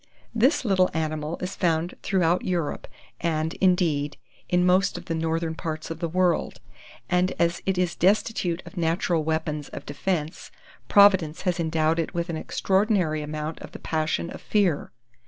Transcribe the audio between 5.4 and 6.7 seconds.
parts of the world;